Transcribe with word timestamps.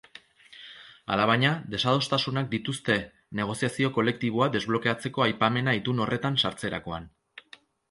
Alabaina, 1.15 1.51
desadostasunak 1.73 2.49
dituzte 2.55 2.97
negoziazio 3.41 3.93
kolektiboa 3.99 4.49
desblokeatzeko 4.57 5.27
aipamena 5.29 5.79
itun 5.83 6.05
horretan 6.07 6.43
sartzerakoan. 6.47 7.09